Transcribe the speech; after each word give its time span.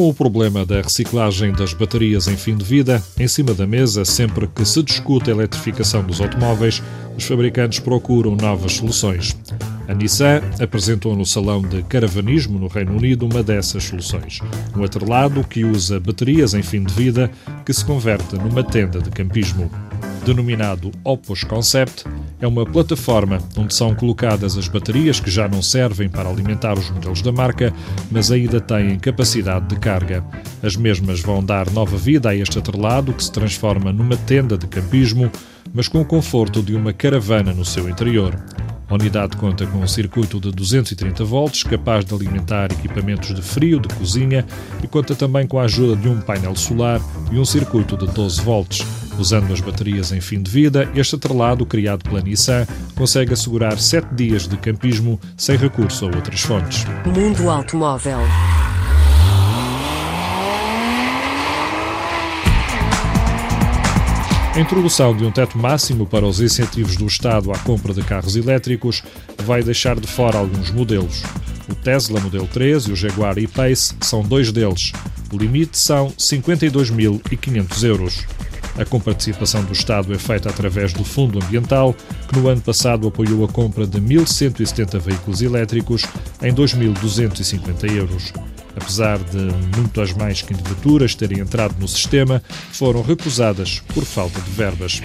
Com 0.00 0.08
o 0.08 0.14
problema 0.14 0.64
da 0.64 0.80
reciclagem 0.80 1.52
das 1.52 1.74
baterias 1.74 2.26
em 2.26 2.34
fim 2.34 2.56
de 2.56 2.64
vida 2.64 3.04
em 3.18 3.28
cima 3.28 3.52
da 3.52 3.66
mesa, 3.66 4.02
sempre 4.02 4.46
que 4.46 4.64
se 4.64 4.82
discute 4.82 5.28
a 5.28 5.34
eletrificação 5.34 6.02
dos 6.02 6.22
automóveis, 6.22 6.82
os 7.18 7.26
fabricantes 7.26 7.80
procuram 7.80 8.34
novas 8.34 8.76
soluções. 8.76 9.36
A 9.86 9.92
Nissan 9.92 10.40
apresentou 10.58 11.14
no 11.14 11.26
Salão 11.26 11.60
de 11.60 11.82
Caravanismo 11.82 12.58
no 12.58 12.66
Reino 12.66 12.96
Unido 12.96 13.26
uma 13.26 13.42
dessas 13.42 13.84
soluções. 13.84 14.38
Um 14.74 14.82
atrelado 14.82 15.44
que 15.44 15.66
usa 15.66 16.00
baterias 16.00 16.54
em 16.54 16.62
fim 16.62 16.82
de 16.82 16.94
vida 16.94 17.30
que 17.66 17.74
se 17.74 17.84
converte 17.84 18.36
numa 18.36 18.64
tenda 18.64 19.02
de 19.02 19.10
campismo. 19.10 19.70
Denominado 20.24 20.90
Opus 21.02 21.44
Concept, 21.44 22.04
é 22.40 22.46
uma 22.46 22.64
plataforma 22.64 23.38
onde 23.56 23.74
são 23.74 23.94
colocadas 23.94 24.56
as 24.56 24.68
baterias 24.68 25.18
que 25.18 25.30
já 25.30 25.48
não 25.48 25.62
servem 25.62 26.08
para 26.08 26.28
alimentar 26.28 26.78
os 26.78 26.90
modelos 26.90 27.22
da 27.22 27.32
marca, 27.32 27.72
mas 28.10 28.30
ainda 28.30 28.60
têm 28.60 28.98
capacidade 28.98 29.66
de 29.68 29.76
carga. 29.76 30.24
As 30.62 30.76
mesmas 30.76 31.20
vão 31.20 31.42
dar 31.42 31.70
nova 31.70 31.96
vida 31.96 32.30
a 32.30 32.36
este 32.36 32.58
atrelado 32.58 33.12
que 33.12 33.24
se 33.24 33.32
transforma 33.32 33.92
numa 33.92 34.16
tenda 34.16 34.56
de 34.56 34.66
campismo, 34.66 35.30
mas 35.72 35.88
com 35.88 36.00
o 36.00 36.04
conforto 36.04 36.62
de 36.62 36.74
uma 36.74 36.92
caravana 36.92 37.52
no 37.52 37.64
seu 37.64 37.88
interior. 37.88 38.38
A 38.90 38.94
unidade 38.94 39.36
conta 39.36 39.64
com 39.68 39.78
um 39.78 39.86
circuito 39.86 40.40
de 40.40 40.50
230 40.50 41.24
volts, 41.24 41.62
capaz 41.62 42.04
de 42.04 42.12
alimentar 42.12 42.72
equipamentos 42.72 43.32
de 43.32 43.40
frio 43.40 43.78
de 43.78 43.88
cozinha 43.94 44.44
e 44.82 44.88
conta 44.88 45.14
também 45.14 45.46
com 45.46 45.60
a 45.60 45.62
ajuda 45.62 45.94
de 45.94 46.08
um 46.08 46.20
painel 46.20 46.56
solar 46.56 47.00
e 47.30 47.38
um 47.38 47.44
circuito 47.44 47.96
de 47.96 48.08
12 48.08 48.40
volts. 48.42 48.84
Usando 49.16 49.52
as 49.52 49.60
baterias 49.60 50.10
em 50.10 50.20
fim 50.20 50.42
de 50.42 50.50
vida, 50.50 50.90
este 50.92 51.14
atrelado, 51.14 51.64
criado 51.64 52.02
pela 52.02 52.20
Nissan, 52.20 52.66
consegue 52.96 53.32
assegurar 53.32 53.78
7 53.78 54.12
dias 54.12 54.48
de 54.48 54.56
campismo 54.56 55.20
sem 55.36 55.56
recurso 55.56 56.06
a 56.06 56.08
outras 56.08 56.40
fontes. 56.40 56.84
Mundo 57.06 57.48
Automóvel. 57.48 58.18
A 64.60 64.62
introdução 64.62 65.16
de 65.16 65.24
um 65.24 65.32
teto 65.32 65.56
máximo 65.56 66.06
para 66.06 66.26
os 66.26 66.38
incentivos 66.38 66.94
do 66.94 67.06
Estado 67.06 67.50
à 67.50 67.58
compra 67.60 67.94
de 67.94 68.02
carros 68.02 68.36
elétricos 68.36 69.02
vai 69.42 69.62
deixar 69.62 69.98
de 69.98 70.06
fora 70.06 70.36
alguns 70.36 70.70
modelos. 70.70 71.22
O 71.66 71.74
Tesla 71.74 72.20
Model 72.20 72.46
3 72.46 72.84
e 72.84 72.92
o 72.92 72.94
Jaguar 72.94 73.38
E-Pace 73.38 73.94
são 74.02 74.20
dois 74.20 74.52
deles. 74.52 74.92
O 75.32 75.38
limite 75.38 75.78
são 75.78 76.08
52.500 76.10 77.84
euros. 77.84 78.26
A 78.78 78.84
comparticipação 78.84 79.64
do 79.64 79.72
Estado 79.72 80.12
é 80.12 80.18
feita 80.18 80.50
através 80.50 80.92
do 80.92 81.04
Fundo 81.04 81.42
Ambiental, 81.42 81.96
que 82.28 82.38
no 82.38 82.46
ano 82.46 82.60
passado 82.60 83.08
apoiou 83.08 83.42
a 83.46 83.48
compra 83.48 83.86
de 83.86 83.98
1.170 83.98 85.00
veículos 85.00 85.40
elétricos 85.40 86.04
em 86.42 86.52
2.250 86.52 87.96
euros. 87.96 88.30
Apesar 88.80 89.18
de 89.18 89.38
muitas 89.76 90.12
mais 90.12 90.42
candidaturas 90.42 91.14
terem 91.14 91.40
entrado 91.40 91.76
no 91.78 91.86
sistema, 91.86 92.42
foram 92.72 93.02
recusadas 93.02 93.80
por 93.94 94.04
falta 94.04 94.40
de 94.40 94.50
verbas. 94.50 95.02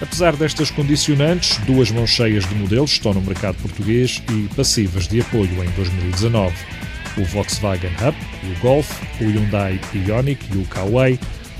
Apesar 0.00 0.36
destas 0.36 0.70
condicionantes, 0.70 1.58
duas 1.66 1.90
mãos 1.90 2.10
cheias 2.10 2.48
de 2.48 2.54
modelos 2.54 2.92
estão 2.92 3.12
no 3.12 3.20
mercado 3.20 3.56
português 3.56 4.22
e 4.32 4.54
passivas 4.54 5.08
de 5.08 5.20
apoio 5.20 5.64
em 5.64 5.70
2019. 5.70 6.54
O 7.16 7.24
Volkswagen 7.24 7.90
Up, 8.08 8.16
o 8.44 8.60
Golf, 8.60 8.88
o 9.20 9.24
Hyundai 9.24 9.80
Ioniq 9.92 10.46
e 10.54 10.58
o 10.58 10.64
Kauai, 10.66 11.18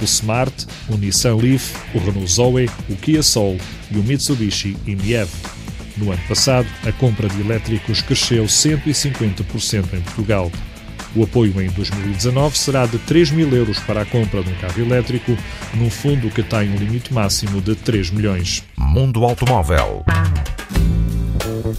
o 0.00 0.04
Smart, 0.04 0.66
o 0.88 0.96
Nissan 0.96 1.34
Leaf, 1.34 1.74
o 1.92 1.98
Renault 1.98 2.30
Zoe, 2.30 2.70
o 2.88 2.94
Kia 2.96 3.22
Soul 3.22 3.58
e 3.90 3.98
o 3.98 4.02
Mitsubishi 4.04 4.76
Imiev. 4.86 5.28
No 5.96 6.12
ano 6.12 6.22
passado, 6.28 6.68
a 6.86 6.92
compra 6.92 7.28
de 7.28 7.40
elétricos 7.40 8.00
cresceu 8.00 8.44
150% 8.44 9.92
em 9.92 10.00
Portugal. 10.02 10.50
O 11.14 11.24
apoio 11.24 11.60
em 11.60 11.68
2019 11.70 12.56
será 12.56 12.86
de 12.86 12.96
3 12.98 13.32
mil 13.32 13.52
euros 13.52 13.80
para 13.80 14.02
a 14.02 14.04
compra 14.04 14.42
de 14.42 14.50
um 14.50 14.54
carro 14.54 14.80
elétrico, 14.80 15.36
num 15.74 15.90
fundo 15.90 16.30
que 16.30 16.42
tem 16.42 16.70
um 16.70 16.76
limite 16.76 17.12
máximo 17.12 17.60
de 17.60 17.74
3 17.74 18.10
milhões. 18.10 18.62
Mundo 18.76 19.24
Automóvel. 19.24 20.04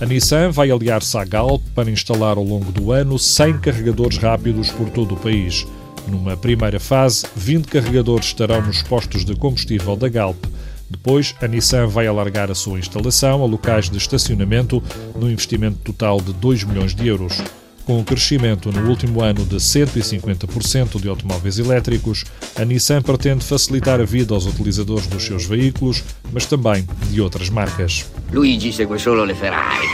A 0.00 0.06
Nissan 0.06 0.50
vai 0.50 0.70
aliar-se 0.70 1.16
à 1.18 1.24
Galp 1.24 1.62
para 1.74 1.90
instalar 1.90 2.38
ao 2.38 2.44
longo 2.44 2.72
do 2.72 2.90
ano 2.90 3.18
100 3.18 3.58
carregadores 3.58 4.16
rápidos 4.16 4.70
por 4.70 4.88
todo 4.88 5.14
o 5.14 5.18
país. 5.18 5.66
Numa 6.06 6.34
primeira 6.34 6.80
fase, 6.80 7.26
20 7.36 7.66
carregadores 7.66 8.26
estarão 8.26 8.62
nos 8.62 8.82
postos 8.82 9.26
de 9.26 9.36
combustível 9.36 9.94
da 9.94 10.08
Galp. 10.08 10.42
Depois, 10.88 11.34
a 11.42 11.46
Nissan 11.46 11.86
vai 11.86 12.06
alargar 12.06 12.50
a 12.50 12.54
sua 12.54 12.78
instalação 12.78 13.42
a 13.42 13.46
locais 13.46 13.90
de 13.90 13.98
estacionamento 13.98 14.82
no 15.14 15.30
investimento 15.30 15.78
total 15.84 16.18
de 16.18 16.32
2 16.32 16.64
milhões 16.64 16.94
de 16.94 17.06
euros. 17.06 17.42
Com 17.88 18.00
o 18.00 18.04
crescimento 18.04 18.70
no 18.70 18.86
último 18.86 19.22
ano 19.22 19.46
de 19.46 19.56
150% 19.56 21.00
de 21.00 21.08
automóveis 21.08 21.58
elétricos, 21.58 22.22
a 22.54 22.62
Nissan 22.62 23.00
pretende 23.00 23.42
facilitar 23.42 23.98
a 23.98 24.04
vida 24.04 24.34
aos 24.34 24.44
utilizadores 24.44 25.06
dos 25.06 25.24
seus 25.24 25.46
veículos, 25.46 26.04
mas 26.30 26.44
também 26.44 26.86
de 27.10 27.22
outras 27.22 27.48
marcas. 27.48 28.04
Luigi 28.30 28.74
segue 28.74 28.98
solo 28.98 29.24
le 29.24 29.34
Ferrari. 29.34 29.86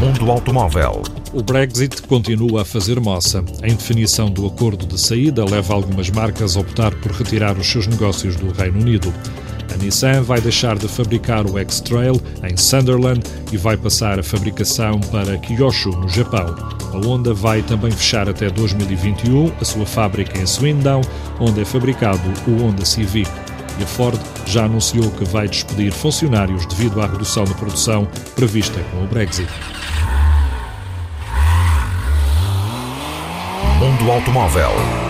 Mundo 0.00 0.28
Automóvel. 0.28 1.04
O 1.32 1.40
Brexit 1.40 2.02
continua 2.02 2.62
a 2.62 2.64
fazer 2.64 2.98
moça. 2.98 3.44
A 3.62 3.68
indefinição 3.68 4.28
do 4.28 4.44
acordo 4.44 4.84
de 4.84 5.00
saída 5.00 5.44
leva 5.44 5.72
algumas 5.72 6.10
marcas 6.10 6.56
a 6.56 6.60
optar 6.60 6.92
por 6.96 7.12
retirar 7.12 7.56
os 7.56 7.70
seus 7.70 7.86
negócios 7.86 8.34
do 8.34 8.50
Reino 8.50 8.80
Unido. 8.80 9.14
A 9.72 9.76
Nissan 9.76 10.22
vai 10.22 10.40
deixar 10.40 10.76
de 10.76 10.88
fabricar 10.88 11.46
o 11.46 11.58
X-Trail 11.58 12.20
em 12.42 12.56
Sunderland 12.56 13.20
e 13.52 13.56
vai 13.56 13.76
passar 13.76 14.18
a 14.18 14.22
fabricação 14.22 15.00
para 15.00 15.38
Kyushu, 15.38 15.90
no 15.90 16.08
Japão. 16.08 16.54
A 16.92 16.96
Honda 16.98 17.32
vai 17.32 17.62
também 17.62 17.90
fechar 17.90 18.28
até 18.28 18.50
2021 18.50 19.52
a 19.60 19.64
sua 19.64 19.86
fábrica 19.86 20.38
em 20.38 20.46
Swindon, 20.46 21.02
onde 21.38 21.60
é 21.60 21.64
fabricado 21.64 22.20
o 22.46 22.62
Honda 22.62 22.84
Civic. 22.84 23.30
E 23.78 23.82
a 23.82 23.86
Ford 23.86 24.20
já 24.46 24.64
anunciou 24.64 25.10
que 25.12 25.24
vai 25.24 25.48
despedir 25.48 25.92
funcionários 25.92 26.66
devido 26.66 27.00
à 27.00 27.06
redução 27.06 27.44
da 27.44 27.54
produção 27.54 28.06
prevista 28.34 28.80
com 28.90 29.04
o 29.04 29.06
Brexit. 29.06 29.48
Mundo 33.78 34.10
Automóvel. 34.10 35.09